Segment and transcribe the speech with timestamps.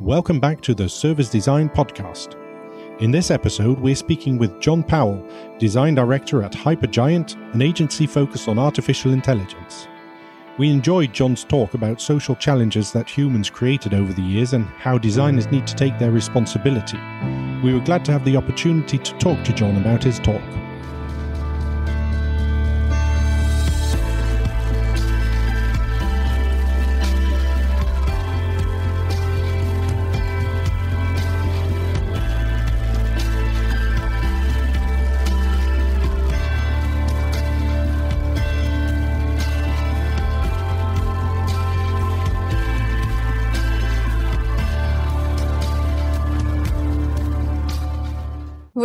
[0.00, 2.36] Welcome back to the Service Design Podcast.
[3.00, 5.26] In this episode, we're speaking with John Powell,
[5.58, 9.88] Design Director at Hypergiant, an agency focused on artificial intelligence.
[10.56, 14.98] We enjoyed John's talk about social challenges that humans created over the years and how
[14.98, 16.98] designers need to take their responsibility.
[17.64, 20.40] We were glad to have the opportunity to talk to John about his talk.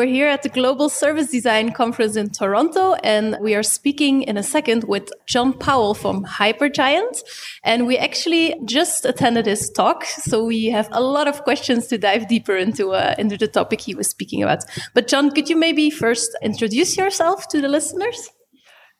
[0.03, 4.35] We're here at the Global Service Design Conference in Toronto, and we are speaking in
[4.35, 7.23] a second with John Powell from Hypergiant.
[7.63, 11.97] And we actually just attended his talk, so we have a lot of questions to
[11.97, 14.65] dive deeper into uh, into the topic he was speaking about.
[14.93, 18.29] But John, could you maybe first introduce yourself to the listeners?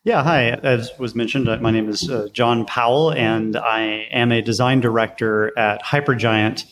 [0.04, 0.52] Yeah, hi.
[0.52, 4.80] As was mentioned, uh, my name is uh, John Powell, and I am a design
[4.80, 6.64] director at Hypergiant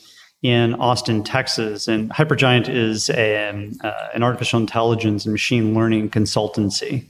[0.43, 1.87] in Austin, Texas.
[1.87, 7.05] And Hypergiant is a, um, uh, an artificial intelligence and machine learning consultancy.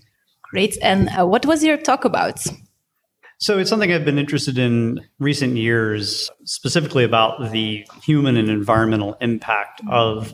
[0.52, 0.78] Great.
[0.82, 2.46] And uh, what was your talk about?
[3.40, 9.18] So it's something I've been interested in recent years, specifically about the human and environmental
[9.20, 10.34] impact of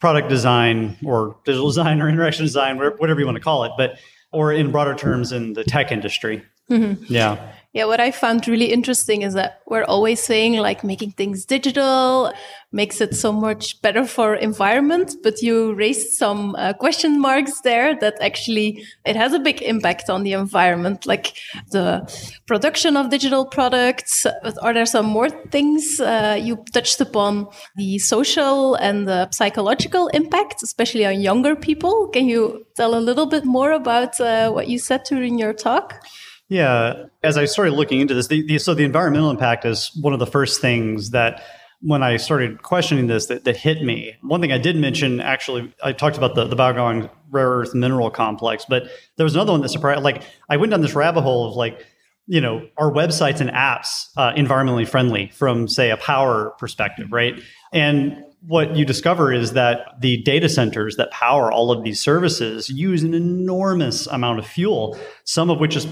[0.00, 3.98] product design or digital design or interaction design, whatever you want to call it, but
[4.32, 6.44] or in broader terms in the tech industry.
[6.70, 7.04] Mm-hmm.
[7.12, 7.50] Yeah.
[7.72, 12.32] Yeah, what I found really interesting is that we're always saying like making things digital
[12.72, 17.96] makes it so much better for environment, but you raised some uh, question marks there
[18.00, 21.36] that actually it has a big impact on the environment, like
[21.70, 22.02] the
[22.48, 24.26] production of digital products.
[24.62, 27.46] Are there some more things uh, you touched upon
[27.76, 32.08] the social and the psychological impact, especially on younger people?
[32.08, 36.04] Can you tell a little bit more about uh, what you said during your talk?
[36.50, 40.12] Yeah, as I started looking into this, the, the, so the environmental impact is one
[40.12, 41.44] of the first things that
[41.80, 44.16] when I started questioning this that, that hit me.
[44.20, 48.10] One thing I did mention, actually, I talked about the, the Baogang rare earth mineral
[48.10, 48.82] complex, but
[49.16, 50.02] there was another one that surprised.
[50.02, 51.86] Like I went down this rabbit hole of like,
[52.26, 57.40] you know, are websites and apps uh, environmentally friendly from, say, a power perspective, right?
[57.72, 62.68] And what you discover is that the data centers that power all of these services
[62.68, 65.86] use an enormous amount of fuel, some of which is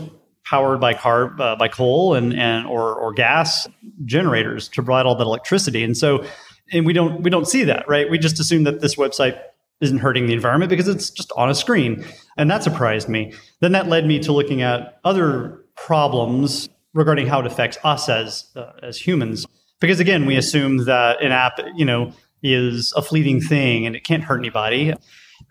[0.49, 3.69] powered by car uh, by coal and and or or gas
[4.05, 5.85] generators to provide all that electricity.
[5.85, 6.25] And so,
[6.73, 8.11] and we don't we don't see that, right?
[8.11, 9.41] We just assume that this website
[9.81, 12.05] isn't hurting the environment because it's just on a screen,
[12.37, 13.33] and that surprised me.
[13.61, 18.47] Then that led me to looking at other problems regarding how it affects us as
[18.57, 19.47] uh, as humans.
[19.81, 24.05] Because again, we assume that an app, you know, is a fleeting thing and it
[24.05, 24.95] can't hurt anybody.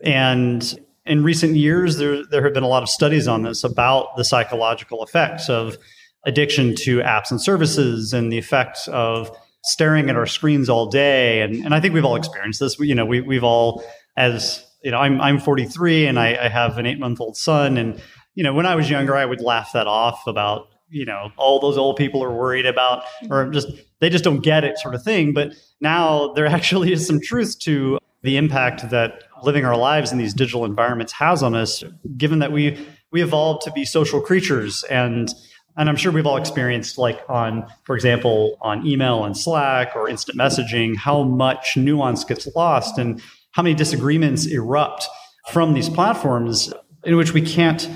[0.02, 4.16] And in recent years, there, there have been a lot of studies on this about
[4.18, 5.78] the psychological effects of
[6.25, 9.31] addiction to apps and services and the effects of
[9.63, 11.41] staring at our screens all day.
[11.41, 12.78] And, and I think we've all experienced this.
[12.78, 13.84] We, you know, we, we've all,
[14.16, 17.78] as you know, I'm, I'm 43 and I, I have an eight month old son.
[17.78, 18.01] And,
[18.35, 21.59] you know, when I was younger, I would laugh that off about, you know, all
[21.59, 23.68] those old people are worried about, or just,
[24.00, 25.34] they just don't get it sort of thing.
[25.34, 30.18] But now there actually is some truth to the impact that living our lives in
[30.18, 31.84] these digital environments has on us,
[32.18, 32.78] given that we
[33.12, 35.34] we evolved to be social creatures and
[35.78, 40.09] and I'm sure we've all experienced like on, for example, on email and Slack or
[40.09, 43.22] instant messaging, how much nuance gets lost and
[43.52, 45.08] how many disagreements erupt
[45.52, 46.74] from these platforms
[47.04, 47.88] in which we can't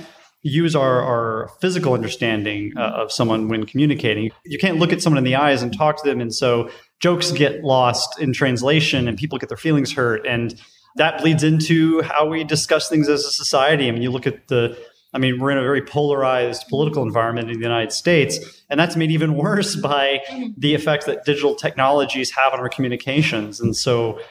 [0.43, 4.31] use our, our physical understanding uh, of someone when communicating.
[4.45, 6.21] You can't look at someone in the eyes and talk to them.
[6.21, 6.69] And so
[6.99, 10.25] jokes get lost in translation and people get their feelings hurt.
[10.25, 10.59] And
[10.95, 13.87] that bleeds into how we discuss things as a society.
[13.87, 14.77] I mean, you look at the
[15.13, 18.95] I mean, we're in a very polarized political environment in the United States, and that's
[18.95, 20.21] made even worse by
[20.57, 23.59] the effects that digital technologies have on our communications.
[23.59, 24.21] And so,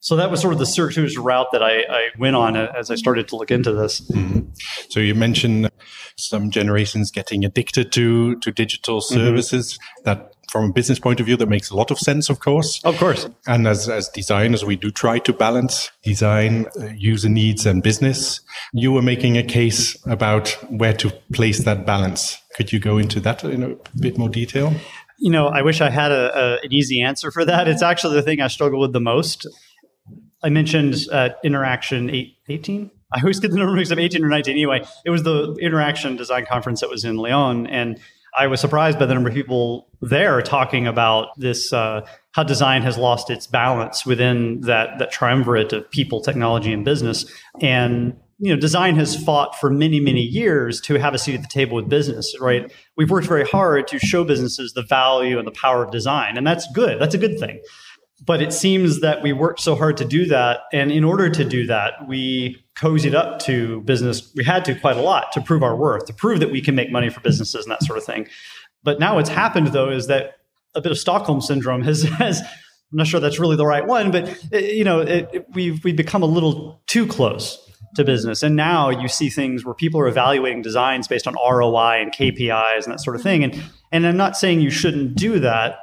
[0.00, 2.96] so that was sort of the circuitous route that I, I went on as I
[2.96, 4.02] started to look into this.
[4.10, 4.50] Mm-hmm.
[4.90, 5.70] So you mentioned
[6.18, 9.14] some generations getting addicted to to digital mm-hmm.
[9.14, 10.04] services mm-hmm.
[10.04, 12.80] that from a business point of view, that makes a lot of sense, of course.
[12.84, 13.28] Of course.
[13.46, 18.40] And as, as designers, we do try to balance design, uh, user needs, and business.
[18.72, 22.38] You were making a case about where to place that balance.
[22.56, 24.72] Could you go into that in a bit more detail?
[25.18, 27.68] You know, I wish I had a, a, an easy answer for that.
[27.68, 29.46] It's actually the thing I struggle with the most.
[30.42, 32.10] I mentioned uh, Interaction
[32.48, 32.90] 18.
[33.12, 34.52] I always get the number mixed up, 18 or 19.
[34.52, 37.66] Anyway, it was the Interaction Design Conference that was in Lyon.
[37.66, 38.00] And
[38.36, 42.82] I was surprised by the number of people there talking about this uh, how design
[42.82, 47.24] has lost its balance within that that triumvirate of people, technology, and business.
[47.60, 51.40] And you know, design has fought for many, many years to have a seat at
[51.40, 52.70] the table with business, right?
[52.94, 56.46] We've worked very hard to show businesses the value and the power of design, and
[56.46, 57.00] that's good.
[57.00, 57.62] That's a good thing.
[58.26, 61.44] But it seems that we worked so hard to do that, and in order to
[61.44, 64.30] do that, we cozied up to business.
[64.34, 66.74] We had to quite a lot to prove our worth, to prove that we can
[66.74, 68.28] make money for businesses and that sort of thing.
[68.82, 70.38] But now what's happened though is that
[70.74, 72.40] a bit of Stockholm syndrome has has
[72.92, 75.82] I'm not sure that's really the right one, but it, you know, it, it, we've
[75.82, 77.62] we've become a little too close
[77.96, 78.42] to business.
[78.42, 82.84] And now you see things where people are evaluating designs based on ROI and KPIs
[82.84, 83.42] and that sort of thing.
[83.42, 85.78] And and I'm not saying you shouldn't do that,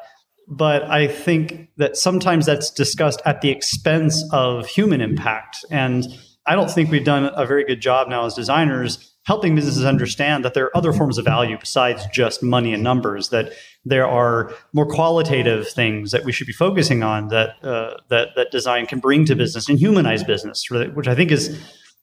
[0.48, 5.58] but I think that sometimes that's discussed at the expense of human impact.
[5.72, 6.06] And
[6.46, 10.44] I don't think we've done a very good job now as designers helping businesses understand
[10.44, 13.54] that there are other forms of value besides just money and numbers that
[13.86, 18.52] there are more qualitative things that we should be focusing on that uh, that that
[18.52, 21.58] design can bring to business and humanize business which i think is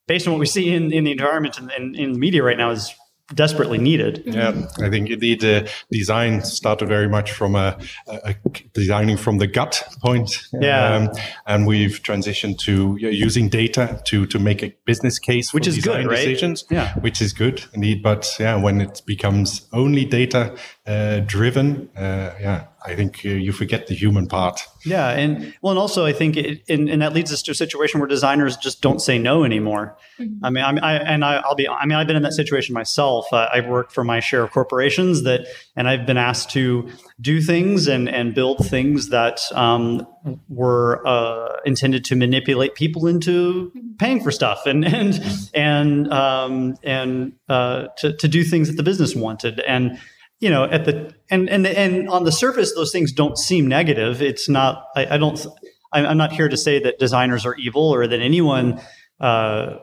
[0.06, 2.70] based on what we see in, in the environment and in, in, media right now
[2.70, 2.92] is
[3.35, 4.23] desperately needed.
[4.27, 8.35] Yeah, I think indeed the design started very much from a, a, a
[8.73, 10.43] designing from the gut point.
[10.53, 11.11] Yeah, um,
[11.47, 16.06] and we've transitioned to using data to to make a business case, which is good,
[16.06, 16.17] right?
[16.17, 18.03] Decisions, yeah, which is good indeed.
[18.03, 20.56] But yeah, when it becomes only data
[20.90, 24.66] uh, driven, uh, yeah, I think you forget the human part.
[24.84, 27.54] Yeah, and well, and also I think, it, and, and that leads us to a
[27.54, 29.96] situation where designers just don't say no anymore.
[30.19, 30.44] Mm-hmm.
[30.44, 32.75] I mean, I, I and I, will be, I mean, I've been in that situation
[32.75, 33.32] myself.
[33.32, 35.46] Uh, I've worked for my share of corporations that,
[35.76, 36.90] and I've been asked to
[37.20, 40.04] do things and and build things that um,
[40.48, 43.92] were uh, intended to manipulate people into mm-hmm.
[43.98, 45.20] paying for stuff and and
[45.54, 50.00] and um, and uh, to to do things that the business wanted and
[50.40, 54.20] you know at the and and and on the surface those things don't seem negative.
[54.20, 55.46] It's not i, I don't
[55.92, 58.81] i'm not here to say that designers are evil or that anyone
[59.20, 59.76] uh,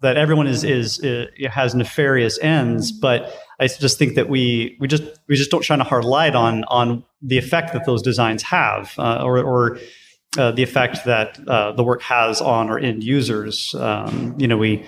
[0.00, 4.86] that everyone is is uh, has nefarious ends but i just think that we we
[4.86, 8.42] just we just don't shine a hard light on on the effect that those designs
[8.42, 9.78] have uh, or or
[10.38, 13.74] uh, the effect that uh, the work has on our end users.
[13.74, 14.84] Um, you know we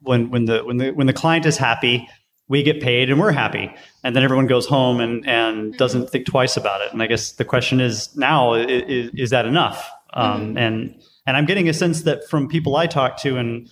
[0.00, 2.08] when when the when the when the client is happy
[2.52, 5.76] we get paid and we're happy and then everyone goes home and, and mm-hmm.
[5.78, 9.46] doesn't think twice about it and i guess the question is now is, is that
[9.46, 10.58] enough um, mm-hmm.
[10.58, 13.70] and and i'm getting a sense that from people i talk to and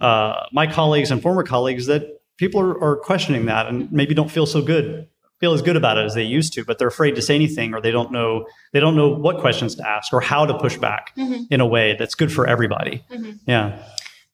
[0.00, 4.30] uh, my colleagues and former colleagues that people are, are, questioning that and maybe don't
[4.30, 5.08] feel so good
[5.40, 7.72] feel as good about it as they used to but they're afraid to say anything
[7.72, 10.76] or they don't know they don't know what questions to ask or how to push
[10.76, 11.44] back mm-hmm.
[11.50, 13.30] in a way that's good for everybody mm-hmm.
[13.46, 13.80] yeah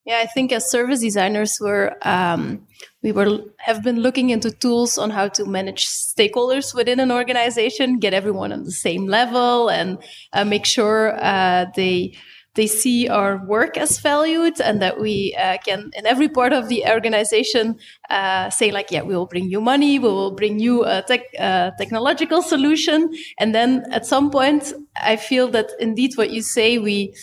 [0.05, 2.67] yeah, I think as service designers, we're um,
[3.03, 7.99] we were have been looking into tools on how to manage stakeholders within an organization,
[7.99, 9.99] get everyone on the same level, and
[10.35, 12.15] uh, make sure uh, they
[12.55, 16.69] they see our work as valued, and that we uh, can in every part of
[16.69, 17.77] the organization
[18.11, 21.33] uh, say like, yeah, we will bring you money, we will bring you a tech,
[21.79, 27.15] technological solution, and then at some point, I feel that indeed what you say we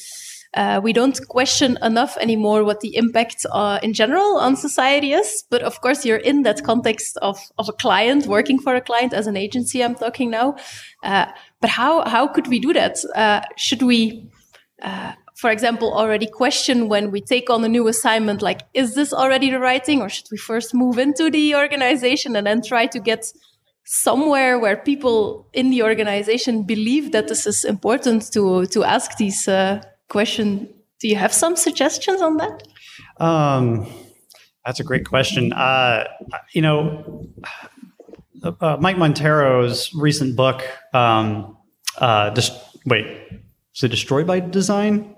[0.54, 5.46] uh, we don't question enough anymore what the impact uh, in general on society is.
[5.50, 9.14] But of course, you're in that context of, of a client, working for a client
[9.14, 10.58] as an agency, I'm talking now.
[11.04, 11.28] Uh,
[11.62, 12.98] but how, how could we do that?
[13.16, 14.30] Uh, should we,
[14.82, 19.14] uh, for example, already question when we take on a new assignment, like, is this
[19.14, 20.02] already the right thing?
[20.02, 23.32] Or should we first move into the organization and then try to get
[23.86, 29.48] somewhere where people in the organization believe that this is important to to ask these
[29.48, 29.82] uh,
[30.12, 30.68] question.
[31.00, 32.68] Do you have some suggestions on that?
[33.18, 33.88] Um,
[34.66, 35.54] that's a great question.
[35.54, 36.04] Uh,
[36.54, 37.28] you know,
[38.44, 40.64] uh, Mike Monteiro's recent book,
[40.94, 41.58] um,
[41.98, 42.36] uh,
[42.86, 43.06] wait,
[43.76, 45.16] is it Destroyed by Design?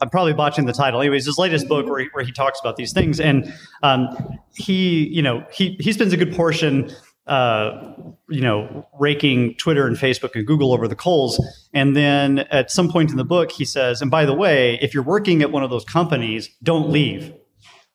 [0.00, 1.00] I'm probably botching the title.
[1.00, 4.08] Anyways, his latest book where he, where he talks about these things, and um,
[4.54, 6.90] he, you know, he he spends a good portion
[7.30, 7.94] uh,
[8.28, 11.40] you know, raking Twitter and Facebook and Google over the coals.
[11.72, 14.92] And then at some point in the book, he says, and by the way, if
[14.92, 17.32] you're working at one of those companies, don't leave.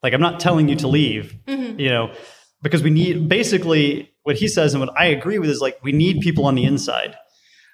[0.01, 1.77] Like, I'm not telling you to leave, mm-hmm.
[1.77, 2.13] you know,
[2.61, 5.91] because we need basically what he says and what I agree with is like, we
[5.91, 7.17] need people on the inside.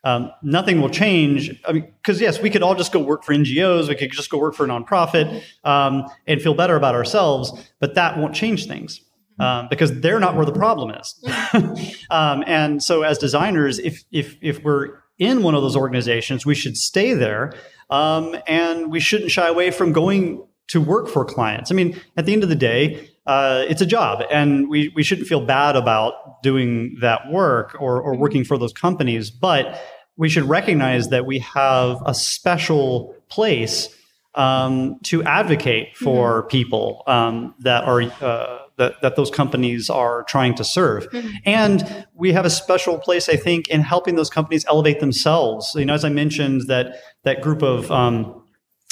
[0.03, 1.61] Um, nothing will change.
[1.67, 4.31] I mean, because yes, we could all just go work for NGOs, we could just
[4.31, 8.65] go work for a nonprofit um, and feel better about ourselves, but that won't change
[8.65, 9.01] things
[9.39, 11.95] um, because they're not where the problem is.
[12.09, 16.55] um, and so, as designers, if if if we're in one of those organizations, we
[16.55, 17.53] should stay there,
[17.89, 21.71] um, and we shouldn't shy away from going to work for clients.
[21.71, 25.03] I mean, at the end of the day, uh, it's a job, and we we
[25.03, 29.79] shouldn't feel bad about doing that work or or working for those companies, but
[30.17, 33.89] we should recognize that we have a special place
[34.35, 36.47] um, to advocate for mm-hmm.
[36.49, 41.07] people um, that are uh, that, that those companies are trying to serve.
[41.11, 41.29] Mm-hmm.
[41.45, 45.71] And we have a special place, I think, in helping those companies elevate themselves.
[45.75, 48.43] You know, as I mentioned, that that group of um,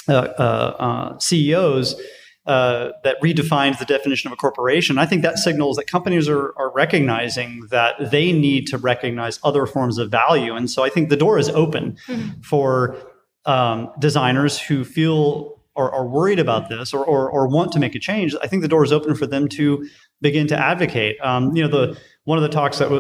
[0.08, 2.00] uh, uh, uh CEOs.
[2.46, 4.98] Uh, that redefines the definition of a corporation.
[4.98, 9.67] I think that signals that companies are, are recognizing that they need to recognize other
[9.67, 10.55] forms of value.
[10.55, 12.41] And so I think the door is open mm-hmm.
[12.41, 12.98] for
[13.46, 17.95] um, designers who feel are, are worried about this or, or, or, want to make
[17.95, 19.88] a change, I think the door is open for them to
[20.21, 21.17] begin to advocate.
[21.21, 22.91] Um, you know, the one of the talks that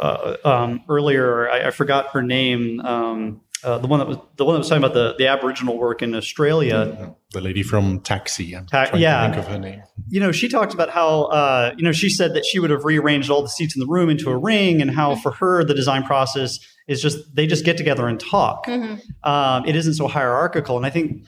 [0.00, 2.80] uh, um, earlier, I, I, forgot her name.
[2.80, 5.78] Um, uh, the one that was the one that was talking about the, the Aboriginal
[5.78, 7.14] work in Australia.
[7.30, 8.56] The lady from Taxi.
[8.56, 9.30] I'm Ta- yeah.
[9.30, 9.82] think of her name.
[10.08, 12.84] You know, she talked about how uh, you know she said that she would have
[12.84, 15.74] rearranged all the seats in the room into a ring, and how for her the
[15.74, 16.58] design process
[16.88, 18.66] is just they just get together and talk.
[18.66, 19.28] Mm-hmm.
[19.28, 21.24] Um, it isn't so hierarchical, and I think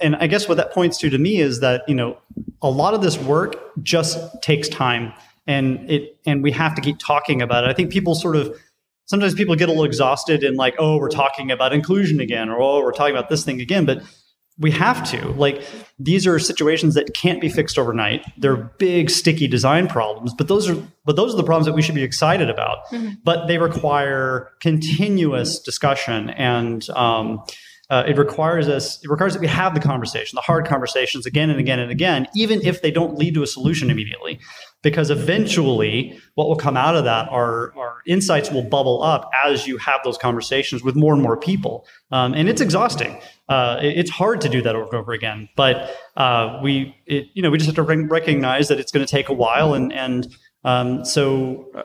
[0.00, 2.18] and I guess what that points to to me is that you know
[2.62, 5.12] a lot of this work just takes time,
[5.46, 7.70] and it and we have to keep talking about it.
[7.70, 8.58] I think people sort of
[9.06, 12.60] sometimes people get a little exhausted and like, oh, we're talking about inclusion again, or
[12.60, 14.02] oh, we're talking about this thing again, but
[14.58, 15.62] we have to like
[15.98, 20.68] these are situations that can't be fixed overnight they're big sticky design problems but those
[20.68, 23.10] are but those are the problems that we should be excited about mm-hmm.
[23.22, 27.42] but they require continuous discussion and um,
[27.88, 31.50] uh, it requires us it requires that we have the conversation the hard conversations again
[31.50, 34.38] and again and again even if they don't lead to a solution immediately.
[34.82, 39.66] Because eventually what will come out of that are, are insights will bubble up as
[39.66, 41.86] you have those conversations with more and more people.
[42.12, 43.20] Um, and it's exhausting.
[43.48, 45.48] Uh, it, it's hard to do that over and over again.
[45.56, 49.10] But uh, we it, you know we just have to recognize that it's going to
[49.10, 50.28] take a while and and
[50.64, 51.82] um, so uh,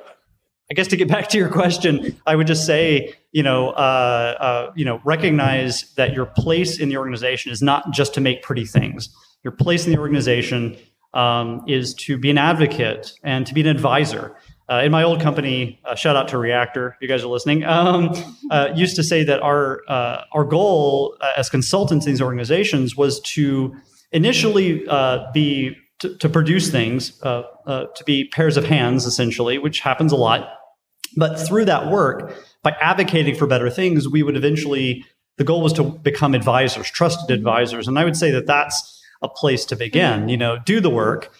[0.71, 4.35] I guess to get back to your question, I would just say, you know, uh,
[4.39, 8.41] uh, you know, recognize that your place in the organization is not just to make
[8.41, 9.09] pretty things.
[9.43, 10.77] Your place in the organization
[11.13, 14.35] um, is to be an advocate and to be an advisor.
[14.69, 18.11] Uh, in my old company, uh, shout out to Reactor, you guys are listening, um,
[18.51, 23.19] uh, used to say that our uh, our goal as consultants in these organizations was
[23.21, 23.75] to
[24.13, 24.85] initially
[25.33, 30.60] be to, to, produce things, to be pairs of hands, essentially, which happens a lot
[31.15, 35.05] but through that work, by advocating for better things, we would eventually,
[35.37, 37.87] the goal was to become advisors, trusted advisors.
[37.87, 40.29] And I would say that that's a place to begin.
[40.29, 41.33] You know, do the work,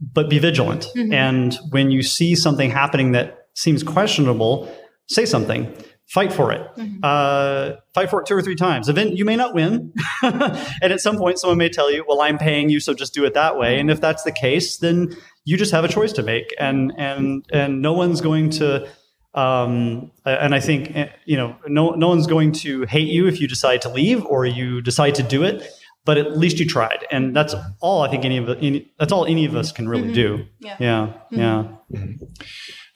[0.00, 0.86] but be vigilant.
[0.96, 1.12] Mm-hmm.
[1.12, 4.72] And when you see something happening that seems questionable,
[5.08, 5.72] say something.
[6.06, 6.62] Fight for it.
[6.76, 7.00] Mm-hmm.
[7.02, 8.88] Uh, fight for it two or three times.
[8.88, 9.92] Event, you may not win,
[10.22, 13.26] and at some point, someone may tell you, "Well, I'm paying you, so just do
[13.26, 16.22] it that way." And if that's the case, then you just have a choice to
[16.22, 18.88] make, and and and no one's going to
[19.34, 23.40] um, and I think eh, you know no no one's going to hate you if
[23.40, 25.66] you decide to leave or you decide to do it,
[26.04, 29.26] but at least you tried, and that's all I think any of any, that's all
[29.26, 30.12] any of us can really mm-hmm.
[30.14, 30.46] do.
[30.60, 31.06] Yeah, yeah.
[31.06, 31.38] Mm-hmm.
[31.38, 31.64] yeah.
[31.94, 32.24] Mm-hmm.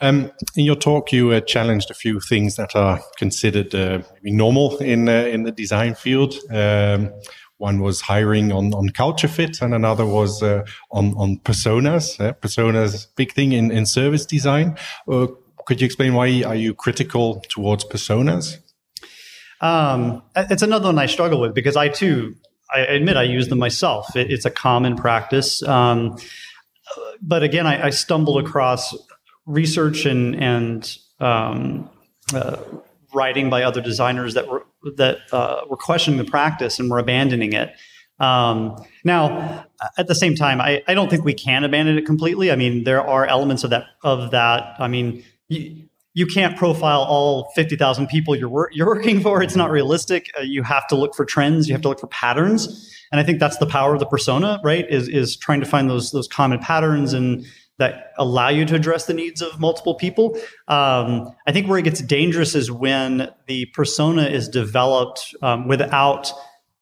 [0.01, 4.77] Um, in your talk, you uh, challenged a few things that are considered uh, normal
[4.79, 6.35] in uh, in the design field.
[6.51, 7.13] Um,
[7.59, 12.19] one was hiring on, on culture fit, and another was uh, on on personas.
[12.19, 14.77] Uh, personas, big thing in, in service design.
[15.07, 15.29] Uh,
[15.67, 18.59] could you explain why are you critical towards personas?
[19.61, 22.35] Um, it's another one I struggle with because I too,
[22.75, 24.17] I admit I use them myself.
[24.17, 25.63] It, it's a common practice.
[25.63, 26.19] Um,
[27.21, 28.95] but again, I, I, stumble across
[29.47, 31.89] research and, and um,
[32.35, 32.57] uh,
[33.15, 34.67] writing by other designers that were
[34.97, 37.73] that uh, were questioning the practice and were abandoning it.
[38.19, 39.67] Um, now,
[39.97, 42.53] at the same time, I, I, don't think we can abandon it completely.
[42.53, 44.77] I mean, there are elements of that of that.
[44.79, 49.43] I mean, you, you can't profile all 50,000 people you're, wor- you're working for.
[49.43, 50.31] It's not realistic.
[50.39, 51.69] Uh, you have to look for trends.
[51.69, 52.91] You have to look for patterns.
[53.11, 54.87] And I think that's the power of the persona, right?
[54.89, 57.47] Is, is trying to find those, those common patterns and
[57.79, 60.39] that allow you to address the needs of multiple people.
[60.69, 66.33] Um, I think where it gets dangerous is when the persona is developed um, without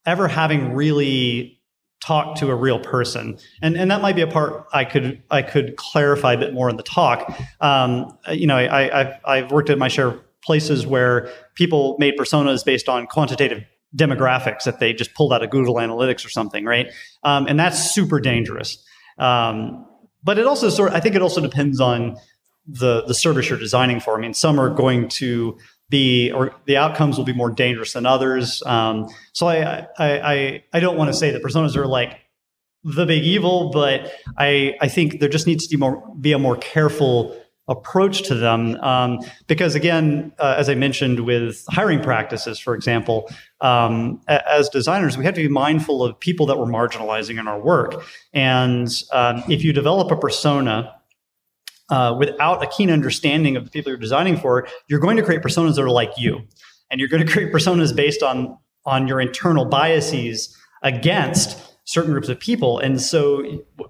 [0.05, 1.60] ever having really
[2.01, 3.39] talk to a real person.
[3.63, 6.69] And and that might be a part i could i could clarify a bit more
[6.69, 7.39] in the talk.
[7.61, 12.15] Um, you know I, I've, I've worked at my share of places where people made
[12.19, 13.65] personas based on quantitative
[13.95, 16.91] demographics that they just pulled out of google analytics or something right?
[17.23, 18.83] Um, and that's super dangerous.
[19.19, 19.87] Um,
[20.23, 22.17] but it also sort of, i think it also depends on
[22.67, 24.17] the the service you're designing for.
[24.17, 25.59] I mean some are going to
[25.91, 28.63] be or the outcomes will be more dangerous than others.
[28.65, 32.19] Um, so I, I, I I don't want to say that personas are like
[32.85, 36.39] the big evil, but I I think there just needs to be more be a
[36.39, 37.37] more careful
[37.69, 43.31] approach to them um, because again uh, as i mentioned with hiring practices for example
[43.61, 47.61] um, as designers we have to be mindful of people that we're marginalizing in our
[47.61, 50.93] work and um, if you develop a persona
[51.91, 55.43] uh, without a keen understanding of the people you're designing for you're going to create
[55.43, 56.41] personas that are like you
[56.91, 58.57] and you're going to create personas based on
[58.87, 62.79] on your internal biases against certain groups of people.
[62.79, 63.45] And so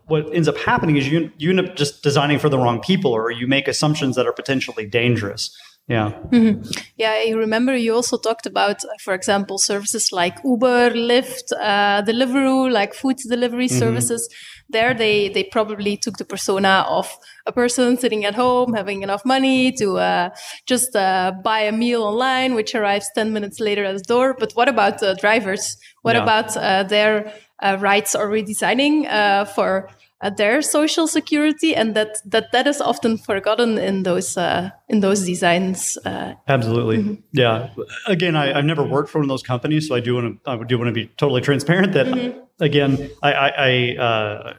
[0.07, 3.13] what ends up happening is you you end up just designing for the wrong people
[3.13, 5.55] or you make assumptions that are potentially dangerous.
[5.87, 6.13] Yeah.
[6.31, 6.71] Mm-hmm.
[6.97, 12.71] Yeah, I remember you also talked about, for example, services like Uber, Lyft, uh, Deliveroo,
[12.71, 13.79] like food delivery mm-hmm.
[13.79, 14.29] services.
[14.71, 17.11] There, they they probably took the persona of
[17.47, 20.31] a person sitting at home, having enough money to uh,
[20.67, 24.37] just uh, buy a meal online, which arrives ten minutes later at the door.
[24.39, 25.77] But what about the drivers?
[26.03, 26.23] What yeah.
[26.23, 29.89] about uh, their uh, rights or redesigning uh, for
[30.23, 35.01] uh, their social security, and that that that is often forgotten in those uh, in
[35.01, 35.97] those designs.
[36.05, 36.35] Uh.
[36.47, 37.15] Absolutely, mm-hmm.
[37.33, 37.71] yeah.
[38.07, 40.51] Again, I, have never worked for one of those companies, so I do want to
[40.51, 41.93] I do want to be totally transparent.
[41.95, 42.39] That mm-hmm.
[42.61, 44.55] Again, I I, I, uh,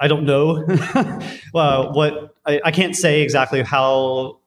[0.00, 0.60] I don't know
[1.52, 4.40] what I, I, can't say exactly how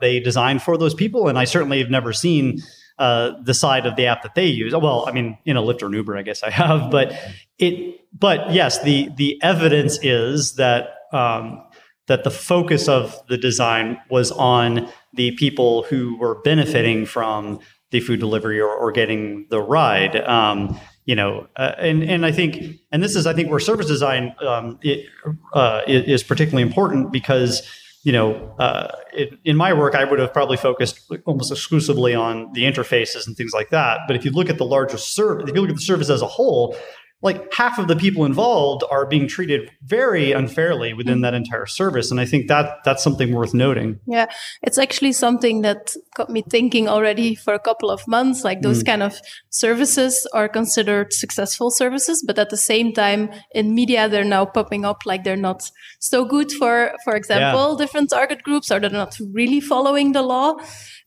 [0.00, 2.62] they designed for those people, and I certainly have never seen
[2.98, 4.72] uh, the side of the app that they use.
[4.74, 7.12] Well, I mean, in a Lyft or an Uber, I guess I have, but
[7.58, 8.00] it.
[8.16, 11.60] But yes, the the evidence is that um,
[12.06, 17.58] that the focus of the design was on the people who were benefiting from
[17.90, 20.16] the food delivery or, or getting the ride.
[20.16, 23.86] Um, you know, uh, and and I think, and this is I think where service
[23.86, 25.06] design um, it,
[25.52, 27.68] uh, is particularly important because
[28.04, 32.52] you know, uh, it, in my work, I would have probably focused almost exclusively on
[32.52, 34.00] the interfaces and things like that.
[34.06, 36.20] But if you look at the larger service, if you look at the service as
[36.20, 36.76] a whole,
[37.22, 42.10] like half of the people involved are being treated very unfairly within that entire service
[42.10, 44.26] and i think that that's something worth noting yeah
[44.62, 48.82] it's actually something that got me thinking already for a couple of months like those
[48.82, 48.86] mm.
[48.86, 49.18] kind of
[49.50, 54.84] services are considered successful services but at the same time in media they're now popping
[54.84, 57.76] up like they're not so good for for example yeah.
[57.78, 60.54] different target groups or they're not really following the law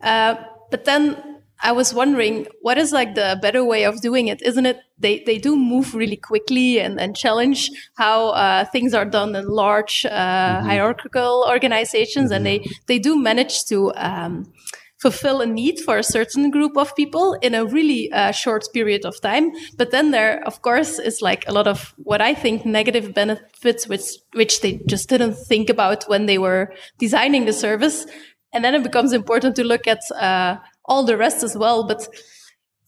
[0.01, 0.36] uh,
[0.71, 4.41] but then I was wondering what is like the better way of doing it?
[4.41, 9.05] Isn't it they, they do move really quickly and, and challenge how uh, things are
[9.05, 10.67] done in large uh, mm-hmm.
[10.67, 12.35] hierarchical organizations, mm-hmm.
[12.35, 14.51] and they they do manage to um,
[14.99, 19.05] fulfill a need for a certain group of people in a really uh, short period
[19.05, 19.51] of time.
[19.77, 23.87] But then there, of course, is like a lot of what I think negative benefits,
[23.87, 28.05] which which they just didn't think about when they were designing the service.
[28.53, 30.55] And then it becomes important to look at uh,
[30.88, 31.84] all the rest as well.
[31.84, 32.08] But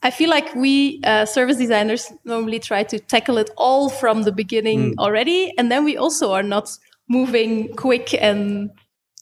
[0.02, 4.32] I feel like we uh, service designers normally try to tackle it all from the
[4.32, 5.00] beginning mm.
[5.00, 6.70] already, and then we also are not
[7.10, 8.70] moving quick and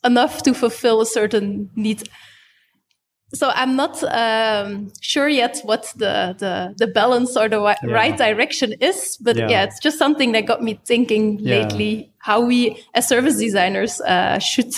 [0.04, 2.08] enough to fulfill a certain need.
[3.34, 7.92] So I'm not um, sure yet what the, the, the balance or the yeah.
[7.92, 9.50] right direction is, but yeah.
[9.50, 9.63] yeah.
[9.63, 11.58] it's just something that got me thinking yeah.
[11.58, 14.74] lately how we as service designers uh, should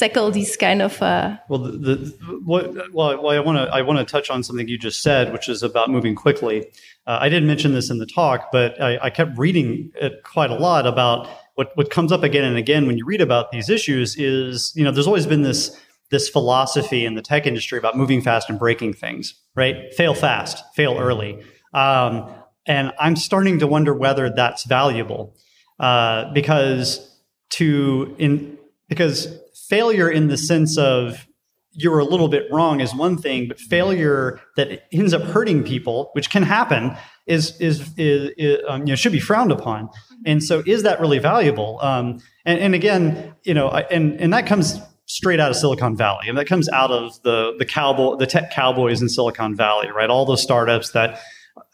[0.00, 1.36] tackle these kind of uh...
[1.48, 1.96] well the, the
[2.44, 5.32] what well, well i want to i want to touch on something you just said
[5.32, 6.66] which is about moving quickly.
[7.06, 10.50] Uh, i didn't mention this in the talk but I, I, kept reading it quite
[10.50, 13.68] a lot about what what comes up again and again when you read about these
[13.68, 15.78] issues is you know there's always been this
[16.10, 19.92] this philosophy in the tech industry about moving fast and breaking things right?
[19.94, 21.42] Fail fast fail early.
[21.74, 22.28] Um,
[22.66, 25.36] and i'm starting to wonder whether that's valuable
[25.78, 27.06] uh, because
[27.50, 28.58] to in
[28.88, 29.39] because
[29.70, 31.26] failure in the sense of
[31.72, 36.10] you're a little bit wrong is one thing, but failure that ends up hurting people,
[36.12, 39.88] which can happen, is is, is, is um, you know should be frowned upon.
[40.26, 41.78] And so, is that really valuable?
[41.80, 46.28] Um, and, and again, you know, and and that comes straight out of Silicon Valley,
[46.28, 50.10] and that comes out of the the cowboy the tech cowboys in Silicon Valley, right?
[50.10, 51.20] All those startups that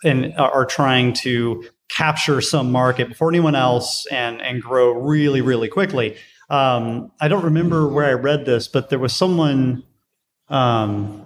[0.05, 5.69] and are trying to capture some market before anyone else and and grow really really
[5.69, 6.17] quickly
[6.49, 9.85] um, I don't remember where I read this, but there was someone.
[10.49, 11.25] Um,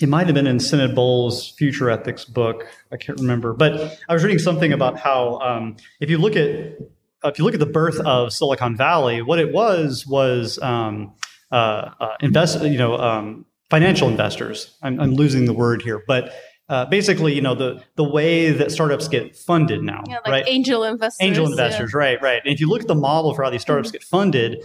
[0.00, 2.68] it might have been in Cennydd Bowles' Future Ethics book.
[2.92, 6.78] I can't remember, but I was reading something about how um, if you look at
[7.24, 11.14] if you look at the birth of Silicon Valley, what it was was um,
[11.50, 14.76] uh, uh, invest, you know, um, financial investors.
[14.82, 16.32] I'm, I'm, losing the word here, but
[16.68, 20.44] uh, basically, you know, the the way that startups get funded now, yeah, like right?
[20.46, 21.26] Angel investors.
[21.26, 21.98] Angel investors, yeah.
[21.98, 22.42] right, right.
[22.44, 23.94] And if you look at the model for how these startups mm-hmm.
[23.94, 24.64] get funded,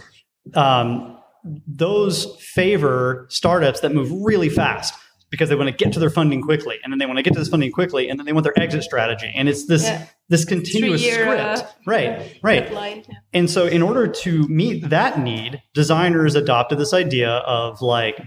[0.54, 1.18] um,
[1.66, 4.94] those favor startups that move really fast
[5.30, 7.32] because they want to get to their funding quickly, and then they want to get
[7.32, 9.32] to this funding quickly, and then they want their exit strategy.
[9.34, 10.06] And it's this yeah.
[10.28, 11.74] this continuous Three-year, uh, script.
[11.86, 12.64] right, right.
[12.64, 13.16] deadline, yeah.
[13.32, 18.20] And so, in order to meet that need, designers adopted this idea of like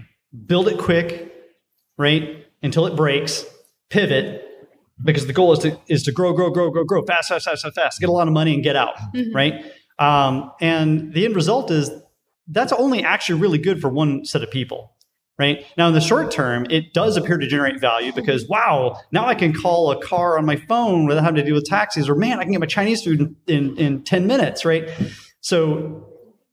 [0.46, 1.32] build it quick,
[1.96, 3.46] right, until it breaks,
[3.90, 4.44] pivot,
[5.02, 7.62] because the goal is to is to grow, grow, grow, grow, grow, fast, fast, fast,
[7.62, 8.94] fast, fast, get a lot of money and get out,
[9.32, 9.64] right?
[9.98, 11.90] Um, and the end result is
[12.48, 14.94] that's only actually really good for one set of people.
[15.38, 19.24] Right now, in the short term, it does appear to generate value because wow, now
[19.24, 22.16] I can call a car on my phone without having to deal with taxis, or
[22.16, 24.90] man, I can get my Chinese food in, in, in 10 minutes, right?
[25.40, 26.07] So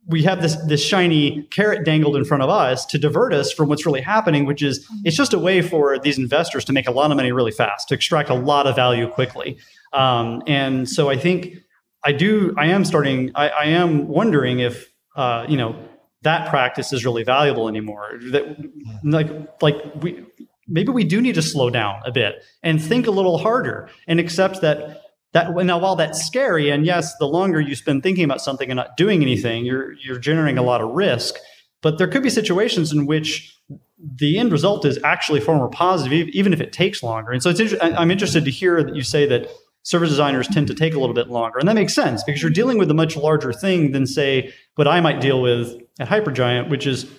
[0.07, 3.69] we have this this shiny carrot dangled in front of us to divert us from
[3.69, 6.91] what's really happening, which is it's just a way for these investors to make a
[6.91, 9.57] lot of money really fast, to extract a lot of value quickly.
[9.93, 11.55] Um, and so I think
[12.03, 12.53] I do.
[12.57, 13.31] I am starting.
[13.35, 15.75] I, I am wondering if uh, you know
[16.21, 18.19] that practice is really valuable anymore.
[18.31, 18.57] That
[19.03, 19.29] like
[19.61, 20.25] like we
[20.67, 24.19] maybe we do need to slow down a bit and think a little harder and
[24.19, 25.04] accept that
[25.35, 28.77] that now while that's scary and yes the longer you spend thinking about something and
[28.77, 31.35] not doing anything you're you're generating a lot of risk.
[31.81, 33.53] But there could be situations in which
[33.99, 37.31] the end result is actually far more positive even if it takes longer.
[37.31, 39.49] And so it's i'm interested to hear that you say that
[39.83, 41.59] service designers tend to take a little bit longer.
[41.59, 44.87] And that makes sense because you're dealing with a much larger thing than say what
[44.87, 47.11] i might deal with at Hypergiant which is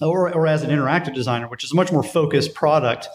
[0.00, 3.06] or, or as an interactive designer which is a much more focused product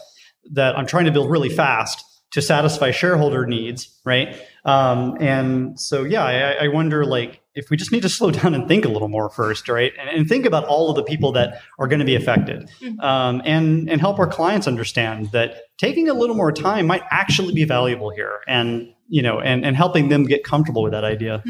[0.52, 4.36] that i'm trying to build really fast to satisfy shareholder needs, right?
[4.64, 8.54] Um, and so, yeah, I, I, wonder like if we just need to slow down
[8.54, 9.92] and think a little more first, right?
[9.98, 13.42] And, and think about all of the people that are going to be affected, um,
[13.44, 17.64] and and help our clients understand that taking a little more time might actually be
[17.64, 21.42] valuable here, and you know, and and helping them get comfortable with that idea.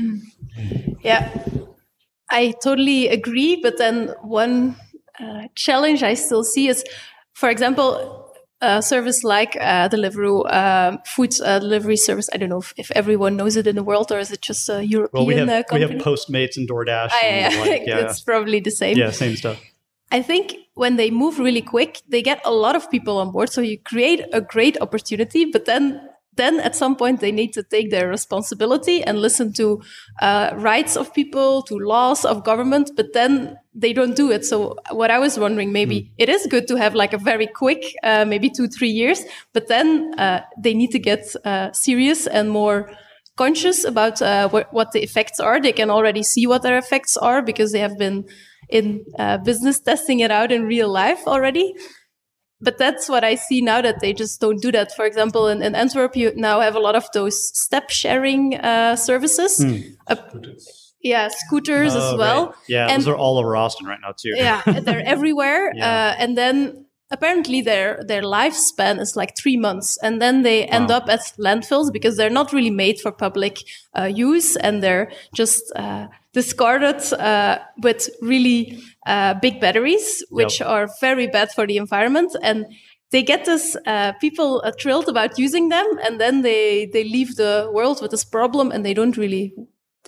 [1.03, 1.45] Yeah,
[2.31, 3.57] I totally agree.
[3.57, 4.77] But then one
[5.19, 6.85] uh, challenge I still see is,
[7.35, 8.20] for example,
[8.61, 12.29] a service like uh, Deliveroo, uh, food uh, delivery service.
[12.33, 14.69] I don't know if, if everyone knows it in the world or is it just
[14.69, 17.11] a European Well, we have uh, we have Postmates and DoorDash.
[17.13, 18.97] Ah, and like, yeah, it's probably the same.
[18.97, 19.61] yeah, same stuff.
[20.13, 23.51] I think when they move really quick, they get a lot of people on board.
[23.51, 26.01] So you create a great opportunity, but then
[26.37, 29.83] then at some point they need to take their responsibility and listen to
[30.23, 32.91] uh, rights of people, to laws of government.
[32.97, 34.45] But then they don't do it.
[34.45, 37.83] So what I was wondering, maybe it is good to have like a very quick,
[38.03, 42.51] uh, maybe two three years, but then uh, they need to get uh, serious and
[42.51, 42.91] more
[43.37, 45.61] conscious about uh, what, what the effects are.
[45.61, 48.27] They can already see what their effects are because they have been
[48.69, 51.75] in uh, business testing it out in real life already.
[52.63, 54.95] But that's what I see now that they just don't do that.
[54.95, 58.97] For example, in, in Antwerp, you now have a lot of those step sharing uh,
[58.97, 59.65] services.
[60.07, 60.17] Uh,
[61.03, 62.47] yeah, scooters Oh, as well.
[62.47, 62.55] right.
[62.69, 64.33] Yeah, And- those are all over Austin right now too.
[64.37, 65.73] Yeah, they're everywhere.
[65.75, 65.89] Yeah.
[65.89, 70.91] Uh, and then apparently their their lifespan is like three months, and then they end
[70.91, 73.59] up at landfills because they're not really made for public
[73.99, 80.69] uh, use, and they're just uh, discarded uh, with really uh, big batteries, which Yep.
[80.69, 82.37] are very bad for the environment.
[82.43, 82.67] And
[83.11, 87.37] they get this uh, people uh, thrilled about using them, and then they they leave
[87.37, 89.53] the world with this problem, and they don't really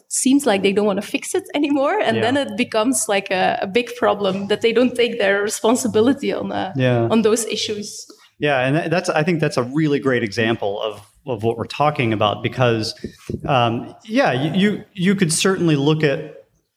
[0.08, 2.22] seems like they don't want to fix it anymore and Yeah.
[2.22, 6.52] then it becomes like a, a big problem that they don't take their responsibility on
[6.52, 7.08] uh, Yeah.
[7.10, 8.06] on those issues
[8.38, 10.94] Yeah, and that's I think that's a really great example of
[11.26, 12.94] of what we're talking about because
[13.46, 16.18] um, yeah, you, you you could certainly look at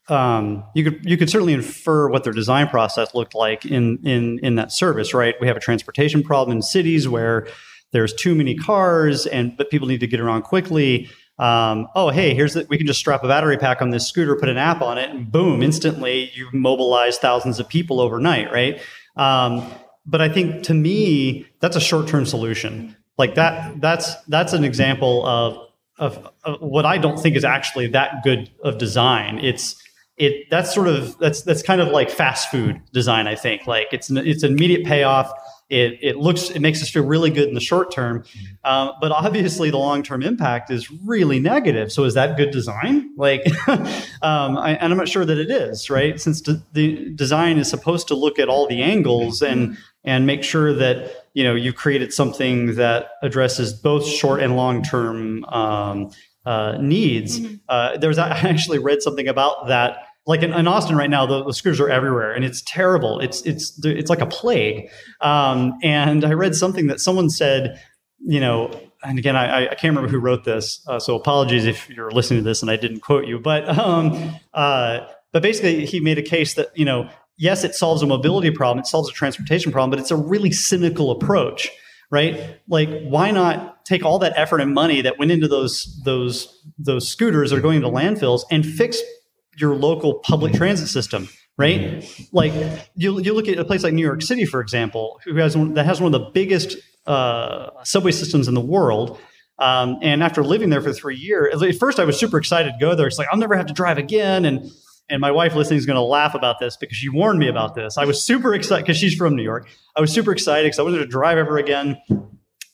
[0.08, 4.40] um, you could you could certainly infer what their design process looked like in in
[4.44, 5.34] in that service, right?
[5.42, 7.48] We have a transportation problem in cities where
[7.92, 11.10] there's too many cars and but people need to get around quickly.
[11.38, 14.36] Um, oh, hey, here's the, we can just strap a battery pack on this scooter,
[14.36, 18.82] put an app on it, and boom, instantly you mobilize thousands of people overnight, right?
[19.18, 19.70] Um,
[20.06, 22.96] but I think to me, that's a short-term solution.
[23.18, 25.58] Like that, that's that's an example of,
[25.98, 29.40] of of what I don't think is actually that good of design.
[29.40, 29.82] It's
[30.18, 33.28] it that's sort of that's that's kind of like fast food design.
[33.28, 35.32] I think like it's an, it's an immediate payoff.
[35.70, 38.24] It it looks it makes us feel really good in the short term,
[38.64, 41.92] um, but obviously the long term impact is really negative.
[41.92, 43.12] So is that good design?
[43.18, 46.22] Like, um, I, and I'm not sure that it is, right?
[46.22, 50.44] Since de- the design is supposed to look at all the angles and and make
[50.44, 56.12] sure that you know you created something that addresses both short and long term um,
[56.46, 57.40] uh, needs.
[57.68, 60.08] Uh, there's I actually read something about that.
[60.28, 63.20] Like in, in Austin right now, the, the scooters are everywhere, and it's terrible.
[63.20, 64.90] It's it's it's like a plague.
[65.22, 67.80] Um, and I read something that someone said,
[68.20, 68.72] you know,
[69.04, 72.40] and again, I, I can't remember who wrote this, uh, so apologies if you're listening
[72.40, 73.38] to this and I didn't quote you.
[73.38, 78.02] But um, uh, but basically, he made a case that you know, yes, it solves
[78.02, 81.70] a mobility problem, it solves a transportation problem, but it's a really cynical approach.
[82.12, 82.60] Right?
[82.68, 87.08] Like, why not take all that effort and money that went into those those those
[87.08, 89.02] scooters that are going into landfills and fix
[89.58, 91.30] your local public transit system?
[91.58, 92.52] Right, like
[92.98, 95.74] you, you look at a place like New York City, for example, who has one,
[95.76, 96.76] that has one of the biggest
[97.08, 99.18] uh, subway systems in the world.
[99.58, 102.78] Um, and after living there for three years, at first I was super excited to
[102.78, 103.08] go there.
[103.08, 104.70] It's like I'll never have to drive again, and
[105.10, 107.76] and my wife listening is going to laugh about this because she warned me about
[107.76, 107.98] this.
[107.98, 109.68] I was super excited because she's from New York.
[109.96, 111.98] I was super excited because I wanted to drive ever again.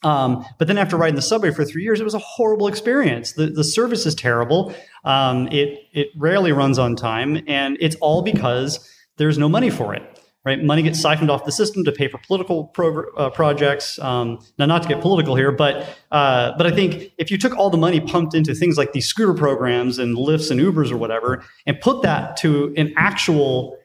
[0.04, 3.34] Um, but then after riding the subway for three years, it was a horrible experience.
[3.34, 4.74] The, the service is terrible.
[5.04, 9.94] Um, it, it rarely runs on time, and it's all because there's no money for
[9.94, 10.21] it.
[10.44, 12.74] Right, money gets siphoned off the system to pay for political
[13.16, 14.00] uh, projects.
[14.00, 17.56] Um, now, not to get political here, but uh, but I think if you took
[17.56, 20.98] all the money pumped into things like these scooter programs and Lyfts and Ubers or
[20.98, 23.78] whatever, and put that to an actual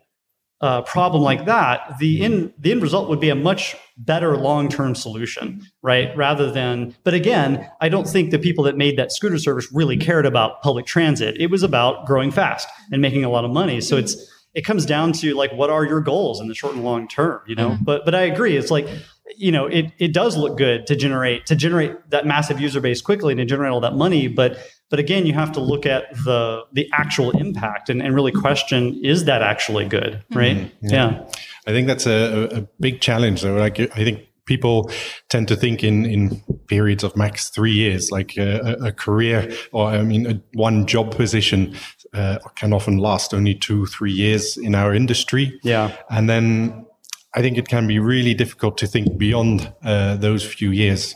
[0.62, 4.71] uh, problem like that, the end the end result would be a much better long
[4.71, 6.16] term solution, right?
[6.16, 9.99] Rather than, but again, I don't think the people that made that scooter service really
[9.99, 11.37] cared about public transit.
[11.38, 13.83] It was about growing fast and making a lot of money.
[13.83, 14.16] So it's
[14.57, 17.40] it comes down to like what are your goals in the short and long term,
[17.47, 17.71] you know?
[17.71, 17.85] Mm-hmm.
[17.85, 18.88] But but I agree, it's like
[19.37, 23.01] you know it it does look good to generate to generate that massive user base
[23.03, 26.11] quickly and to generate all that money, but but again, you have to look at
[26.25, 30.23] the the actual impact and, and really question: Is that actually good?
[30.31, 30.38] Mm-hmm.
[30.38, 30.57] Right?
[30.57, 30.87] Mm-hmm.
[30.87, 31.11] Yeah.
[31.11, 31.31] yeah.
[31.66, 33.42] I think that's a, a big challenge.
[33.42, 34.90] Though, like I think people
[35.29, 39.88] tend to think in in periods of max three years, like a, a career or
[39.88, 41.75] I mean, a, one job position
[42.16, 45.59] uh, can often last only two three years in our industry.
[45.62, 46.87] Yeah, and then
[47.35, 51.14] I think it can be really difficult to think beyond uh, those few years.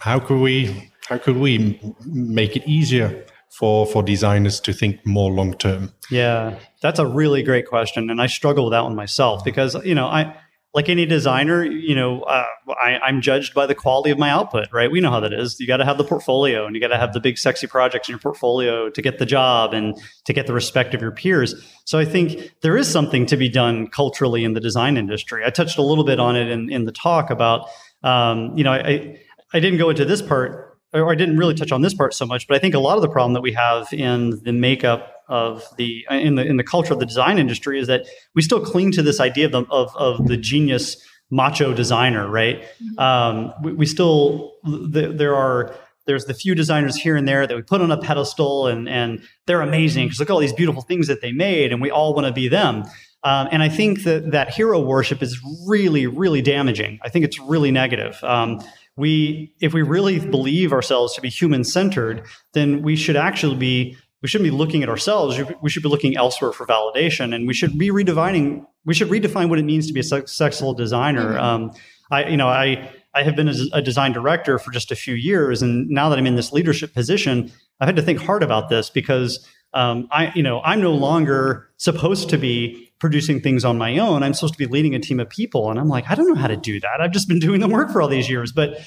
[0.00, 5.30] How could we how could we make it easier for for designers to think more
[5.30, 5.92] long term?
[6.10, 9.94] Yeah, that's a really great question, and I struggle with that one myself because you
[9.94, 10.34] know I
[10.74, 12.46] like any designer, you know, uh,
[12.82, 14.90] I, am judged by the quality of my output, right?
[14.90, 15.60] We know how that is.
[15.60, 18.08] You got to have the portfolio and you got to have the big, sexy projects
[18.08, 21.54] in your portfolio to get the job and to get the respect of your peers.
[21.84, 25.44] So I think there is something to be done culturally in the design industry.
[25.44, 27.68] I touched a little bit on it in, in the talk about,
[28.02, 29.20] um, you know, I,
[29.52, 32.26] I didn't go into this part or I didn't really touch on this part so
[32.26, 35.21] much, but I think a lot of the problem that we have in the makeup
[35.32, 38.62] of the in the in the culture of the design industry is that we still
[38.62, 42.62] cling to this idea of the, of, of the genius macho designer, right?
[42.62, 42.98] Mm-hmm.
[42.98, 47.56] Um, we, we, still the, there are there's the few designers here and there that
[47.56, 50.82] we put on a pedestal and and they're amazing because look at all these beautiful
[50.82, 52.84] things that they made and we all want to be them.
[53.24, 56.98] Um, and I think that that hero worship is really really damaging.
[57.02, 58.22] I think it's really negative.
[58.22, 58.60] Um,
[58.96, 63.96] we if we really believe ourselves to be human centered then we should actually be
[64.22, 67.54] we shouldn't be looking at ourselves we should be looking elsewhere for validation and we
[67.54, 71.44] should be redefining we should redefine what it means to be a successful designer mm-hmm.
[71.44, 71.72] um,
[72.10, 75.62] i you know i i have been a design director for just a few years
[75.62, 78.90] and now that i'm in this leadership position i've had to think hard about this
[78.90, 83.98] because um, i you know i'm no longer supposed to be producing things on my
[83.98, 84.22] own.
[84.22, 85.70] I'm supposed to be leading a team of people.
[85.70, 87.00] And I'm like, I don't know how to do that.
[87.00, 88.52] I've just been doing the work for all these years.
[88.52, 88.80] But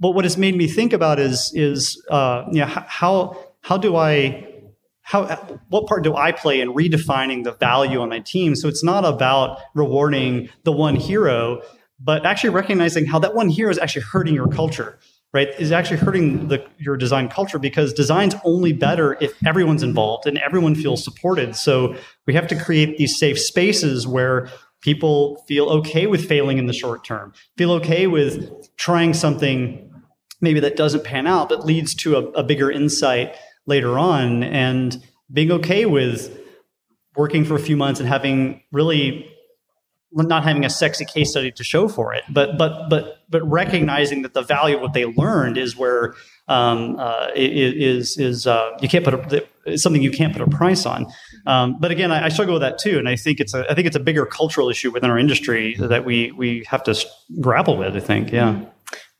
[0.00, 3.96] but what it's made me think about is is uh, you know how how do
[3.96, 4.47] I
[5.08, 5.24] how
[5.70, 8.54] what part do I play in redefining the value on my team?
[8.54, 11.62] So it's not about rewarding the one hero,
[11.98, 14.98] but actually recognizing how that one hero is actually hurting your culture
[15.32, 20.26] right, is actually hurting the, your design culture because design's only better if everyone's involved
[20.26, 21.54] and everyone feels supported.
[21.54, 24.48] So we have to create these safe spaces where
[24.80, 29.84] people feel okay with failing in the short term, feel okay with trying something
[30.40, 33.34] maybe that doesn't pan out but leads to a, a bigger insight
[33.68, 35.00] later on and
[35.32, 36.36] being okay with
[37.16, 39.28] working for a few months and having really
[40.12, 44.22] not having a sexy case study to show for it, but but but but recognizing
[44.22, 46.14] that the value of what they learned is where
[46.48, 50.48] um, uh, is is uh, you can't put a, it's something you can't put a
[50.48, 51.06] price on.
[51.46, 53.74] Um, but again, I, I, struggle with that too, and I think it's a I
[53.74, 56.94] think it's a bigger cultural issue within our industry that we we have to
[57.40, 57.94] grapple with.
[57.94, 58.64] I think, yeah.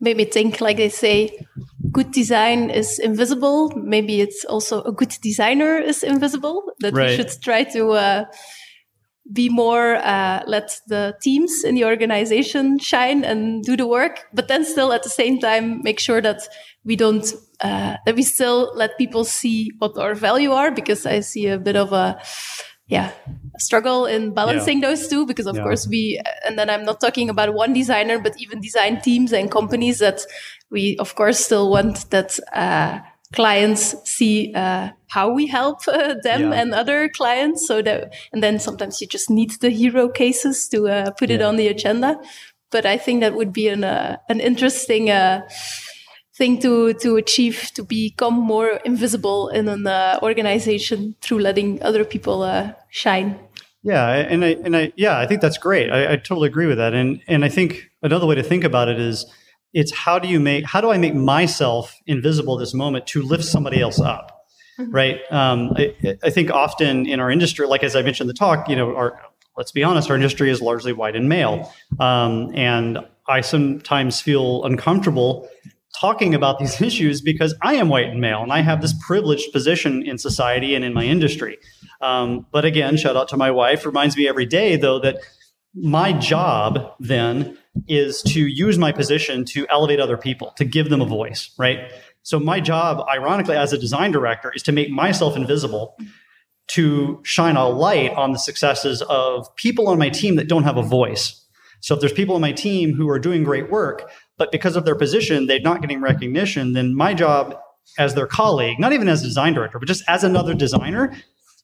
[0.01, 1.47] Maybe think like they say,
[1.91, 3.73] good design is invisible.
[3.77, 6.73] Maybe it's also a good designer is invisible.
[6.81, 7.11] That right.
[7.11, 7.91] we should try to.
[7.91, 8.25] Uh,
[9.31, 14.49] be more uh, let the teams in the organization shine and do the work but
[14.49, 16.49] then still at the same time make sure that
[16.85, 21.21] we don't uh, that we still let people see what our value are because i
[21.21, 22.19] see a bit of a
[22.89, 23.13] yeah
[23.59, 24.89] struggle in balancing yeah.
[24.89, 25.63] those two because of yeah.
[25.63, 29.51] course we and then i'm not talking about one designer but even design teams and
[29.51, 30.21] companies that
[30.71, 32.99] we of course still want that uh,
[33.35, 36.61] clients see uh, how we help uh, them yeah.
[36.61, 40.89] and other clients so that and then sometimes you just need the hero cases to
[40.89, 42.19] uh, put it on the agenda
[42.71, 45.49] but I think that would be an uh, an interesting uh,
[46.39, 52.05] thing to to achieve to become more invisible in an uh, organization through letting other
[52.05, 53.39] people uh, shine.
[53.83, 55.91] Yeah, and I and I yeah, I think that's great.
[55.91, 56.95] I, I totally agree with that.
[56.95, 59.27] And and I think another way to think about it is
[59.73, 63.45] it's how do you make how do I make myself invisible this moment to lift
[63.45, 64.35] somebody else up?
[64.79, 64.91] Mm-hmm.
[64.93, 65.21] Right.
[65.31, 68.69] Um, I, I, think often in our industry, like as I mentioned in the talk,
[68.69, 69.21] you know, our
[69.57, 74.63] let's be honest, our industry is largely white and male, um, and I sometimes feel
[74.65, 75.49] uncomfortable
[75.99, 79.53] talking about these issues because I am white and male and I have this privileged
[79.53, 81.59] position in society and in my industry.
[82.01, 85.19] Um, but again, shout out to my wife, reminds me every day though that
[85.75, 91.01] my job then is to use my position to elevate other people, to give them
[91.01, 91.93] a voice, right?
[92.23, 95.97] So my job, ironically, as a design director, is to make myself invisible
[96.69, 100.77] to shine a light on the successes of people on my team that don't have
[100.77, 101.45] a voice.
[101.81, 104.85] So if there's people on my team who are doing great work, but because of
[104.85, 107.59] their position, they're not getting recognition, then my job
[107.99, 111.15] as their colleague, not even as a design director, but just as another designer,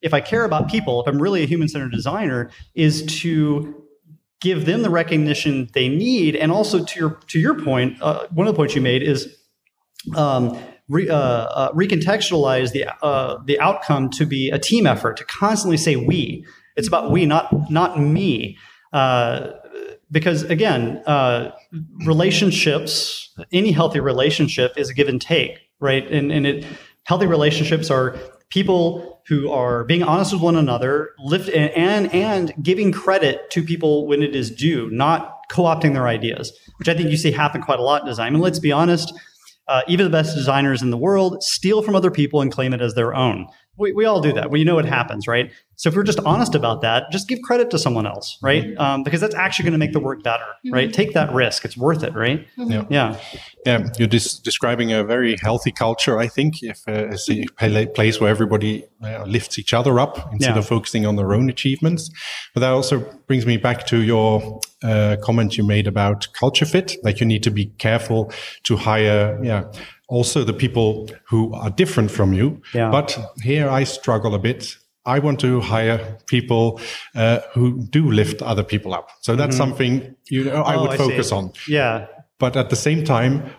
[0.02, 3.82] if I care about people, if I'm really a human centered designer, is to
[4.40, 8.46] give them the recognition they need, and also to your to your point, uh, one
[8.46, 9.34] of the points you made is
[10.14, 10.58] um,
[10.88, 15.16] re, uh, uh, recontextualize the uh, the outcome to be a team effort.
[15.16, 16.44] To constantly say we,
[16.76, 18.58] it's about we, not not me.
[18.92, 19.52] Uh,
[20.10, 21.52] because again, uh,
[22.04, 26.10] relationships, any healthy relationship is a give and take, right?
[26.10, 26.66] And and it
[27.04, 28.16] healthy relationships are
[28.50, 34.06] people who are being honest with one another, lift and, and giving credit to people
[34.06, 37.78] when it is due, not co-opting their ideas, which I think you see happen quite
[37.78, 38.34] a lot in design.
[38.34, 39.14] And let's be honest,
[39.66, 42.82] uh, even the best designers in the world steal from other people and claim it
[42.82, 43.46] as their own.
[43.76, 44.50] We, we all do that.
[44.50, 45.50] We know it happens, right?
[45.76, 48.64] So if we're just honest about that, just give credit to someone else, right?
[48.64, 48.80] Mm-hmm.
[48.80, 50.88] Um, because that's actually going to make the work better, right?
[50.88, 50.92] Mm-hmm.
[50.92, 52.46] Take that risk; it's worth it, right?
[52.56, 52.70] Mm-hmm.
[52.70, 53.20] Yeah, yeah.
[53.66, 56.62] yeah you're dis- describing a very healthy culture, I think.
[56.62, 60.58] If uh, it's a place where everybody uh, lifts each other up instead yeah.
[60.58, 62.10] of focusing on their own achievements.
[62.54, 66.96] But that also brings me back to your uh, comment you made about culture fit.
[67.02, 68.32] Like you need to be careful
[68.64, 69.64] to hire, yeah
[70.08, 72.60] also the people who are different from you.
[72.74, 72.90] Yeah.
[72.90, 74.76] But here I struggle a bit.
[75.06, 76.80] I want to hire people
[77.14, 79.10] uh, who do lift other people up.
[79.20, 79.70] So that's mm-hmm.
[79.70, 81.52] something you know I oh, would focus on.
[81.68, 82.06] Yeah.
[82.38, 83.50] But at the same time,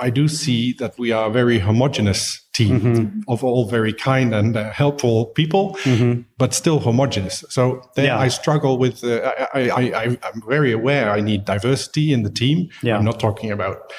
[0.00, 3.20] I do see that we are a very homogenous team mm-hmm.
[3.28, 6.22] of all very kind and uh, helpful people, mm-hmm.
[6.38, 7.44] but still homogenous.
[7.50, 8.18] So yeah.
[8.18, 9.04] I struggle with.
[9.04, 12.70] Uh, I, I, I, am very aware I need diversity in the team.
[12.82, 12.96] Yeah.
[12.96, 13.92] I'm not talking about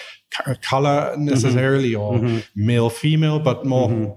[0.62, 2.02] color necessarily mm-hmm.
[2.02, 2.66] or mm-hmm.
[2.66, 4.12] male female but more mm-hmm.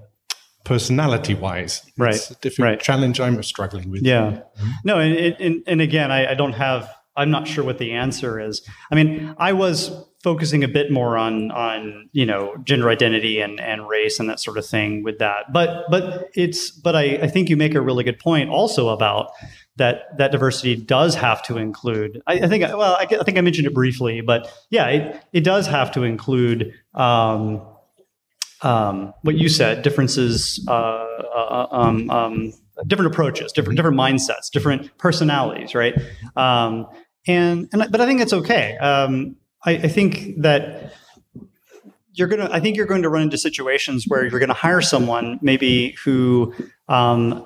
[0.63, 2.79] personality wise right it's a different right.
[2.79, 4.41] challenge i'm struggling with yeah
[4.83, 8.39] no and, and, and again I, I, don't have i'm not sure what the answer
[8.39, 9.91] is i mean i was
[10.23, 14.39] focusing a bit more on on you know gender identity and and race and that
[14.39, 17.81] sort of thing with that but but it's but i i think you make a
[17.81, 19.29] really good point also about
[19.77, 22.21] that that diversity does have to include.
[22.27, 25.41] I, I think well, I, I, think I mentioned it briefly, but yeah, it, it
[25.41, 27.61] does have to include um,
[28.61, 32.53] um, what you said: differences, uh, uh, um, um
[32.87, 35.93] different approaches, different different mindsets, different personalities, right?
[36.35, 36.87] Um,
[37.27, 38.77] and and but I think it's okay.
[38.77, 39.35] Um,
[39.65, 40.93] I, I think that
[42.17, 44.79] you're gonna i think you're going to run into situations where you're going to hire
[44.79, 46.53] someone maybe who
[46.87, 47.45] um,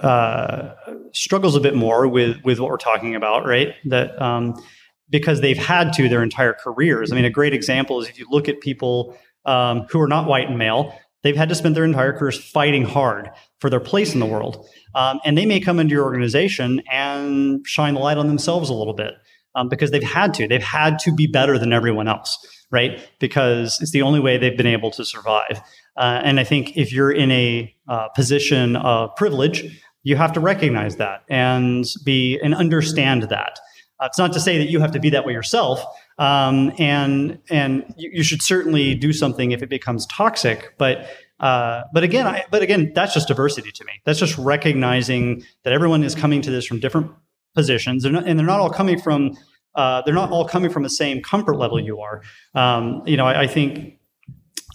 [0.00, 0.74] uh,
[1.12, 3.74] struggles a bit more with with what we're talking about, right?
[3.86, 4.62] That um,
[5.08, 7.12] because they've had to their entire careers.
[7.12, 10.26] I mean, a great example is if you look at people um, who are not
[10.26, 14.14] white and male, they've had to spend their entire careers fighting hard for their place
[14.14, 18.18] in the world, um, and they may come into your organization and shine the light
[18.18, 19.14] on themselves a little bit
[19.54, 20.48] um, because they've had to.
[20.48, 22.38] They've had to be better than everyone else,
[22.70, 23.00] right?
[23.18, 25.60] Because it's the only way they've been able to survive.
[25.96, 30.40] Uh, and I think if you're in a uh, position of privilege, you have to
[30.40, 33.58] recognize that and be and understand that.
[33.98, 35.84] Uh, it's not to say that you have to be that way yourself,
[36.18, 40.74] um, and and you, you, should certainly do something if it becomes toxic.
[40.78, 41.06] But
[41.38, 43.92] uh, but again, I, but again, that's just diversity to me.
[44.06, 47.12] That's just recognizing that everyone is coming to this from different
[47.54, 49.36] positions, they're not, and they're not all coming from
[49.74, 52.22] uh, they're not all coming from the same comfort level you are.
[52.54, 53.98] Um, you know, I, I think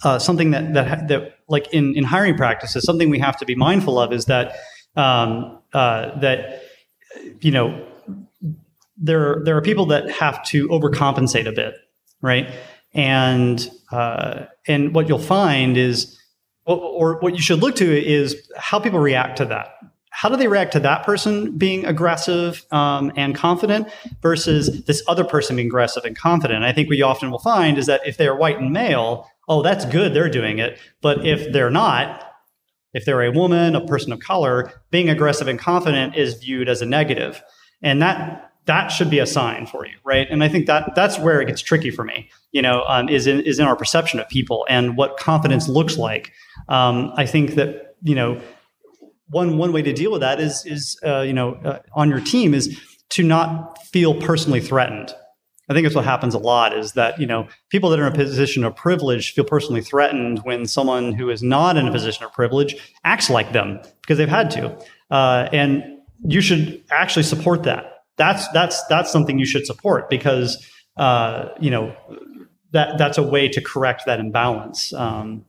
[0.04, 3.54] uh, something that that that like in in hiring practices, something we have to be
[3.54, 4.56] mindful of is that
[4.96, 6.62] um, uh, that
[7.40, 7.86] you know
[8.96, 11.74] there there are people that have to overcompensate a bit,
[12.22, 12.50] right?
[12.94, 16.18] And uh, and what you'll find is,
[16.64, 19.74] or what you should look to is how people react to that.
[20.16, 23.86] how do they react to that person being aggressive um, and confident
[24.22, 26.64] versus this other person being aggressive and confident?
[26.64, 29.30] I think what you often will find is that if they are white and male,
[29.46, 30.78] oh, that's good, they're doing it.
[31.02, 32.25] But if they're not,
[32.96, 36.80] if they're a woman, a person of color, being aggressive and confident is viewed as
[36.80, 37.42] a negative.
[37.82, 40.26] And that that should be a sign for you, right?
[40.28, 42.30] And I think that that's where it gets tricky for me.
[42.52, 45.98] You know, um, is in is in our perception of people and what confidence looks
[45.98, 46.32] like.
[46.70, 48.40] Um, I think that you know,
[49.28, 52.20] one one way to deal with that is is uh, you know uh, on your
[52.20, 52.80] team is
[53.10, 55.14] to not feel personally threatened.
[55.68, 58.12] I think it's what happens a lot is that you know people that are in
[58.12, 62.24] a position of privilege feel personally threatened when someone who is not in a position
[62.24, 64.76] of privilege acts like them because they've had to,
[65.10, 65.82] uh, and
[66.24, 68.04] you should actually support that.
[68.16, 70.64] That's that's that's something you should support because
[70.96, 71.96] uh, you know
[72.72, 74.92] that that's a way to correct that imbalance.
[74.92, 75.45] Um,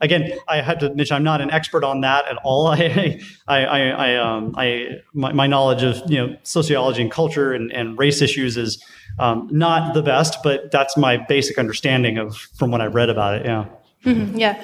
[0.00, 2.66] again, I have to admit I'm not an expert on that at all.
[2.68, 7.52] I, I, I, I, um, I my, my, knowledge of you know sociology and culture
[7.52, 8.82] and, and race issues is
[9.18, 13.34] um, not the best, but that's my basic understanding of from what I've read about
[13.36, 13.46] it.
[13.46, 13.66] Yeah.
[14.04, 14.62] Mm-hmm, yeah.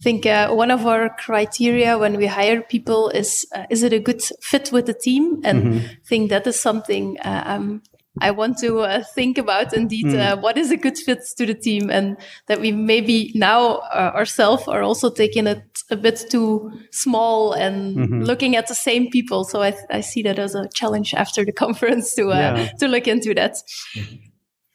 [0.00, 3.92] I think uh, one of our criteria when we hire people is uh, is it
[3.92, 5.86] a good fit with the team, and mm-hmm.
[5.86, 7.82] I think that is something uh, um,
[8.20, 9.72] I want to uh, think about.
[9.72, 10.42] Indeed, mm.
[10.42, 12.16] what is a good fit to the team, and
[12.46, 17.96] that we maybe now uh, ourselves are also taking it a bit too small and
[17.96, 18.20] mm-hmm.
[18.22, 19.44] looking at the same people.
[19.44, 22.72] So I, I see that as a challenge after the conference to yeah.
[22.78, 23.56] to look into that.
[23.96, 24.16] Mm-hmm.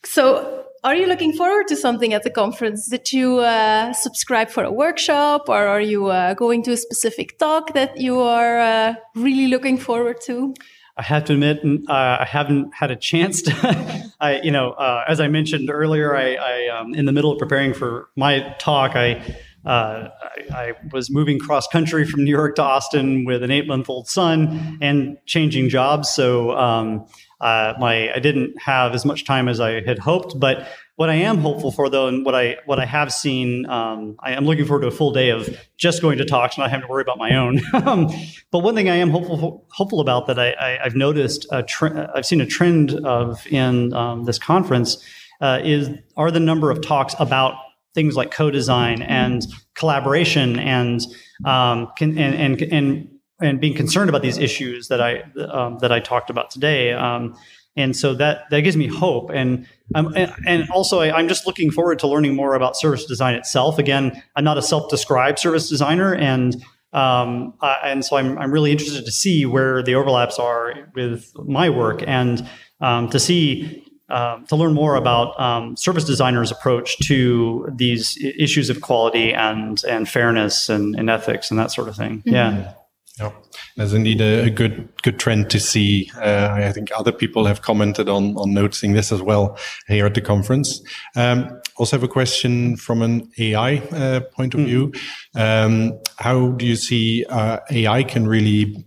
[0.05, 2.87] So are you looking forward to something at the conference?
[2.87, 7.39] Did you uh, subscribe for a workshop or are you uh, going to a specific
[7.39, 10.53] talk that you are uh, really looking forward to?
[10.97, 14.13] I have to admit, uh, I haven't had a chance to.
[14.21, 17.37] I, you know, uh, as I mentioned earlier, I, I um, in the middle of
[17.37, 19.35] preparing for my talk, I,
[19.65, 23.67] uh, I, I was moving cross country from New York to Austin with an eight
[23.67, 26.09] month old son and changing jobs.
[26.09, 27.05] So um,
[27.41, 30.67] uh, my I didn't have as much time as I had hoped, but
[30.97, 34.31] what I am hopeful for, though, and what I what I have seen, um, I
[34.31, 36.91] am looking forward to a full day of just going to talks, not having to
[36.91, 37.61] worry about my own.
[37.85, 38.09] Um,
[38.51, 42.25] but one thing I am hopeful hopeful about that I, have noticed a tre- I've
[42.25, 45.03] seen a trend of in um, this conference
[45.41, 47.55] uh, is are the number of talks about
[47.93, 51.01] things like co-design and collaboration and
[51.43, 53.09] um, can, and, and and
[53.41, 56.93] and being concerned about these issues that I um, that I talked about today.
[56.93, 57.35] Um,
[57.75, 61.45] and so that that gives me hope, and um, and, and, also I, am just
[61.45, 63.77] looking forward to learning more about service design itself.
[63.77, 66.55] Again, I'm not a self-described service designer, and
[66.93, 71.31] um, uh, and so I'm I'm really interested to see where the overlaps are with
[71.35, 72.47] my work, and
[72.79, 78.69] um, to see um, to learn more about um, service designers' approach to these issues
[78.69, 82.19] of quality and and fairness and, and ethics and that sort of thing.
[82.19, 82.29] Mm-hmm.
[82.29, 82.73] Yeah.
[83.19, 83.31] Yeah,
[83.77, 86.11] there's indeed a, a, good good trend to see.
[86.17, 89.57] Uh, I think other people have commented on on noticing this as well
[89.87, 90.81] here at the conference.
[91.15, 94.65] Um, also have a question from an AI uh, point of mm.
[94.65, 94.93] view.
[95.33, 98.85] Um, how do you see uh, AI can really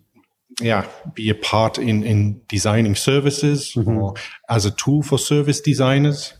[0.60, 3.96] yeah be a part in in designing services mm-hmm.
[3.96, 4.14] or
[4.50, 6.34] as a tool for service designers?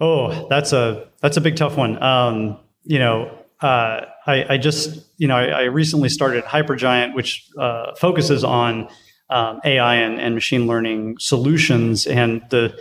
[0.00, 2.02] Oh, that's a that's a big tough one.
[2.02, 7.48] Um, you know, uh, I, I, just, you know, I, I recently started Hypergiant, which
[7.58, 8.88] uh, focuses on
[9.30, 12.06] um, AI and, and, machine learning solutions.
[12.06, 12.78] And the,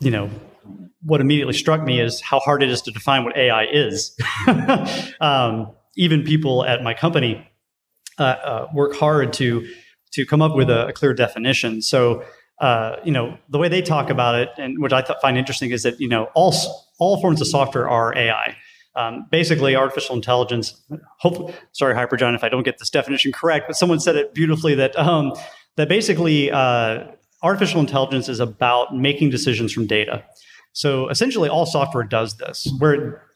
[0.00, 0.30] you know,
[1.02, 4.16] what immediately struck me is how hard it is to define what AI is.
[5.20, 7.48] um, even people at my company
[8.18, 9.66] uh, uh, work hard to
[10.12, 11.82] to come up with a, a clear definition.
[11.82, 12.24] So.
[12.60, 15.72] Uh, you know the way they talk about it, and what I th- find interesting
[15.72, 16.54] is that you know all
[17.00, 18.56] all forms of software are AI.
[18.94, 20.80] Um, basically, artificial intelligence.
[21.18, 24.74] Hope, sorry, Hypergiant, if I don't get this definition correct, but someone said it beautifully
[24.74, 25.32] that um,
[25.76, 27.04] that basically uh,
[27.42, 30.22] artificial intelligence is about making decisions from data.
[30.72, 32.70] So essentially, all software does this.
[32.78, 33.26] Where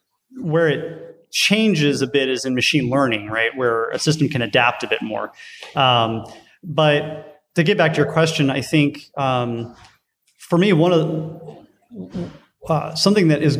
[0.40, 3.57] where it changes a bit is in machine learning, right?
[3.57, 5.32] Where a system can adapt a bit more.
[5.74, 6.24] Um,
[6.62, 9.74] but to get back to your question, I think um,
[10.38, 12.12] for me, one of
[12.68, 13.59] uh, something that is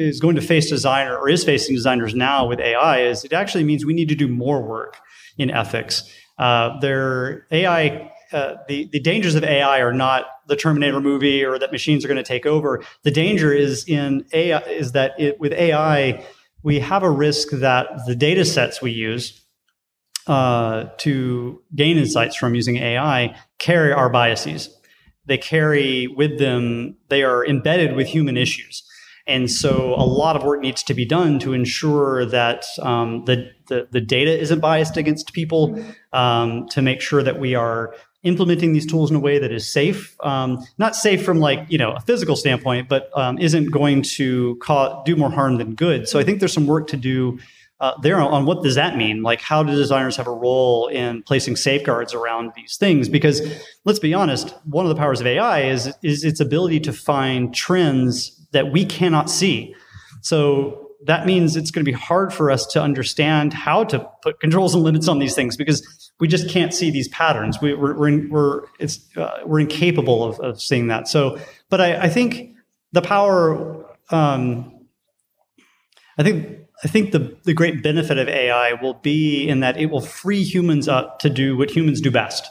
[0.00, 3.64] is going to face designer or is facing designers now with AI is it actually
[3.64, 4.96] means we need to do more work
[5.38, 6.10] in ethics.
[6.38, 11.58] Uh, there, AI, uh, the the dangers of AI are not the Terminator movie or
[11.58, 12.82] that machines are going to take over.
[13.02, 16.24] The danger is in AI is that it, with AI
[16.62, 19.40] we have a risk that the data sets we use
[20.26, 24.68] uh, to gain insights from using AI carry our biases.
[25.26, 28.82] They carry with them, they are embedded with human issues.
[29.30, 33.48] And so a lot of work needs to be done to ensure that um, the,
[33.68, 38.72] the, the data isn't biased against people, um, to make sure that we are implementing
[38.72, 41.92] these tools in a way that is safe, um, not safe from like you know
[41.92, 46.08] a physical standpoint, but um, isn't going to cause, do more harm than good.
[46.08, 47.38] So I think there's some work to do
[47.78, 49.22] uh, there on, on what does that mean?
[49.22, 53.08] Like, how do designers have a role in placing safeguards around these things?
[53.08, 53.40] Because
[53.84, 57.54] let's be honest, one of the powers of AI is is its ability to find
[57.54, 59.74] trends that we cannot see.
[60.22, 64.40] So that means it's going to be hard for us to understand how to put
[64.40, 67.60] controls and limits on these things because we just can't see these patterns.
[67.60, 71.08] We, are we're, we're, it's, uh, we're incapable of, of seeing that.
[71.08, 71.38] So,
[71.70, 72.56] but I, I think
[72.92, 74.74] the power, um,
[76.18, 79.86] I think I think the, the great benefit of AI will be in that it
[79.86, 82.48] will free humans up to do what humans do best.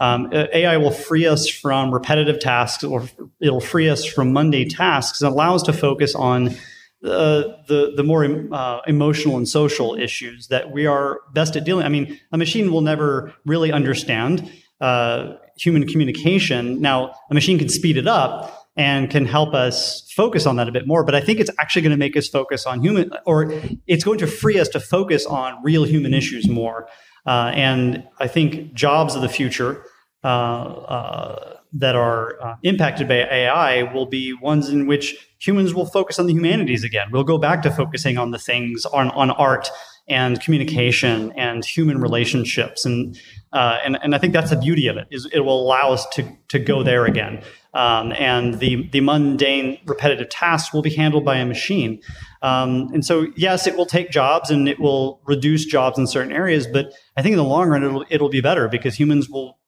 [0.00, 3.08] Um, AI will free us from repetitive tasks, or
[3.40, 6.56] it'll free us from mundane tasks, and allow us to focus on
[7.02, 11.84] the the, the more uh, emotional and social issues that we are best at dealing.
[11.84, 16.80] I mean, a machine will never really understand uh, human communication.
[16.80, 20.72] Now, a machine can speed it up, and can help us focus on that a
[20.72, 21.04] bit more.
[21.04, 23.52] But I think it's actually going to make us focus on human, or
[23.86, 26.88] it's going to free us to focus on real human issues more.
[27.26, 29.89] Uh, and I think jobs of the future uh, uh,
[30.22, 36.26] that are uh, impacted by AI will be ones in which humans will focus on
[36.26, 37.08] the humanities again.
[37.10, 39.70] We'll go back to focusing on the things on, on art
[40.08, 43.16] and communication and human relationships and
[43.52, 46.06] uh, and, and I think that's the beauty of it is it will allow us
[46.10, 47.42] to, to go there again.
[47.74, 52.00] Um, and the, the mundane repetitive tasks will be handled by a machine.
[52.42, 56.32] Um, and so, yes, it will take jobs and it will reduce jobs in certain
[56.32, 59.58] areas, but I think in the long run, it'll, it'll be better because humans will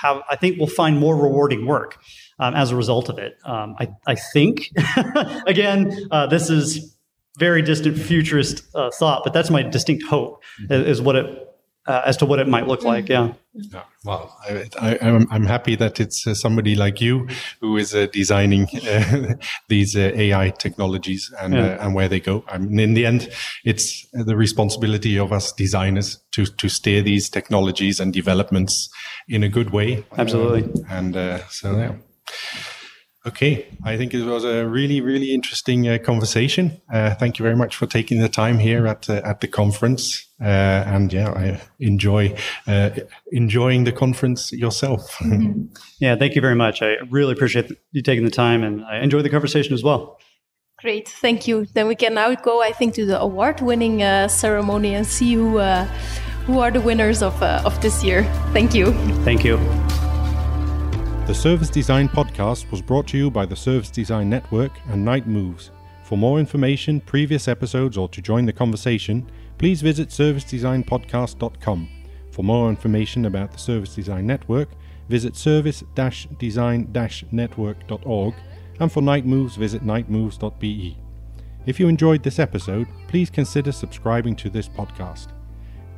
[0.00, 2.02] have, I think, we'll find more rewarding work
[2.38, 3.36] um, as a result of it.
[3.44, 4.70] Um, I, I think,
[5.46, 6.96] again, uh, this is
[7.38, 11.48] very distant futurist uh, thought, but that's my distinct hope is, is what it
[11.86, 13.08] uh, as to what it might look like.
[13.08, 13.32] Yeah.
[13.54, 14.36] yeah well,
[14.80, 17.28] I, am I'm, I'm happy that it's uh, somebody like you
[17.60, 19.34] who is uh, designing uh,
[19.68, 21.60] these uh, AI technologies and yeah.
[21.60, 22.44] Uh, and where they go.
[22.48, 23.28] I mean, in the end,
[23.64, 28.88] it's the responsibility of us designers to to steer these technologies and developments
[29.28, 30.04] in a good way.
[30.16, 30.84] Absolutely.
[30.88, 31.14] and
[31.48, 31.94] so yeah.
[33.24, 36.80] Okay, I think it was a really, really interesting uh, conversation.
[36.92, 40.26] Uh, thank you very much for taking the time here at uh, at the conference.
[40.40, 42.90] Uh, and yeah, I enjoy uh,
[43.30, 45.18] enjoying the conference yourself.
[45.32, 45.72] Mm-hmm.
[46.00, 46.82] yeah, thank you very much.
[46.82, 50.18] I really appreciate you taking the time, and I enjoy the conversation as well.
[50.80, 51.66] Great, thank you.
[51.74, 55.60] Then we can now go, I think, to the award-winning uh, ceremony and see who
[56.46, 58.24] who are the winners of of this year.
[58.52, 58.92] Thank you.
[59.24, 59.81] Thank you.
[61.24, 65.28] The Service Design Podcast was brought to you by the Service Design Network and Knight
[65.28, 65.70] Moves.
[66.02, 71.88] For more information, previous episodes, or to join the conversation, please visit servicedesignpodcast.com.
[72.32, 74.70] For more information about the Service Design Network,
[75.08, 75.84] visit service
[76.38, 76.92] design
[77.30, 78.34] network.org,
[78.80, 80.98] and for Knight Moves, visit knightmoves.be.
[81.66, 85.28] If you enjoyed this episode, please consider subscribing to this podcast.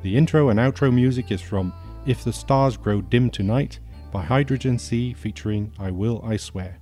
[0.02, 1.72] The intro and outro music is from
[2.04, 3.80] If the Stars Grow Dim Tonight
[4.14, 6.78] by Hydrogen Sea featuring I Will, I Swear.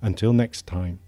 [0.00, 0.98] Until next time.